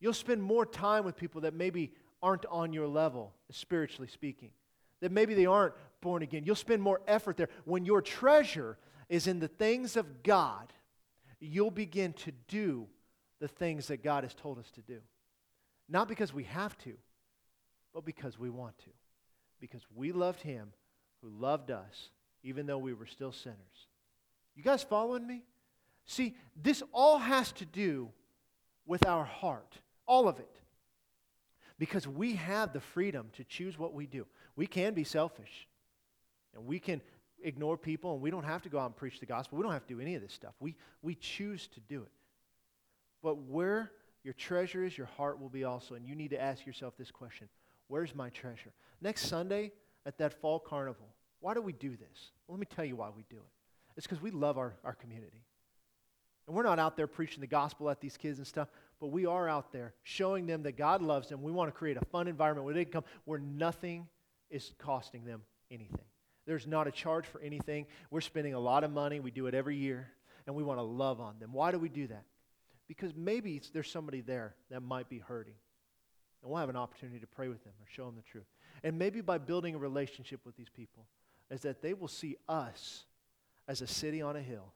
[0.00, 4.50] You'll spend more time with people that maybe aren't on your level, spiritually speaking,
[5.00, 6.44] that maybe they aren't born again.
[6.44, 7.48] You'll spend more effort there.
[7.64, 10.72] When your treasure is in the things of God,
[11.40, 12.86] you'll begin to do
[13.40, 15.00] the things that God has told us to do.
[15.88, 16.94] Not because we have to,
[17.94, 18.90] but because we want to.
[19.60, 20.72] Because we loved him
[21.22, 22.10] who loved us,
[22.42, 23.88] even though we were still sinners.
[24.54, 25.42] You guys following me?
[26.06, 28.10] See, this all has to do
[28.86, 30.60] with our heart, all of it.
[31.78, 34.26] Because we have the freedom to choose what we do.
[34.56, 35.68] We can be selfish,
[36.54, 37.02] and we can
[37.42, 39.58] ignore people, and we don't have to go out and preach the gospel.
[39.58, 40.54] We don't have to do any of this stuff.
[40.60, 42.12] We, we choose to do it.
[43.22, 45.94] But where your treasure is, your heart will be also.
[45.94, 47.48] And you need to ask yourself this question
[47.88, 48.72] Where's my treasure?
[49.00, 49.72] Next Sunday
[50.04, 51.06] at that fall carnival,
[51.40, 52.30] why do we do this?
[52.46, 53.52] Well, let me tell you why we do it.
[53.96, 55.44] It's because we love our, our community.
[56.46, 58.68] And we're not out there preaching the gospel at these kids and stuff,
[59.00, 61.42] but we are out there showing them that God loves them.
[61.42, 64.08] We want to create a fun environment where they can come where nothing
[64.50, 66.04] is costing them anything.
[66.46, 67.86] There's not a charge for anything.
[68.10, 69.20] We're spending a lot of money.
[69.20, 70.08] We do it every year,
[70.46, 71.52] and we want to love on them.
[71.52, 72.24] Why do we do that?
[72.86, 75.54] Because maybe there's somebody there that might be hurting.
[76.42, 78.46] And we'll have an opportunity to pray with them or show them the truth.
[78.84, 81.06] And maybe by building a relationship with these people,
[81.50, 83.04] is that they will see us
[83.66, 84.72] as a city on a hill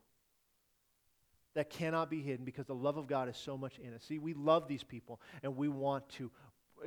[1.55, 4.03] that cannot be hidden because the love of God is so much in us.
[4.03, 6.31] See, we love these people and we want to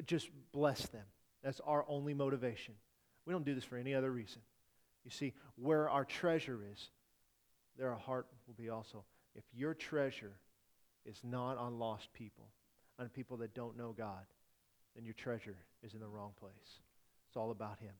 [0.06, 1.04] just bless them.
[1.42, 2.74] That's our only motivation.
[3.26, 4.40] We don't do this for any other reason.
[5.04, 6.90] You see, where our treasure is,
[7.76, 9.04] there our heart will be also.
[9.34, 10.32] If your treasure
[11.04, 12.48] is not on lost people,
[12.98, 14.24] on people that don't know God,
[14.94, 16.80] then your treasure is in the wrong place.
[17.28, 17.92] It's all about Him.